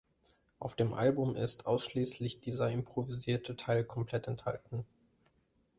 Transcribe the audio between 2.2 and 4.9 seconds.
dieser improvisierte Teil komplett enthalten.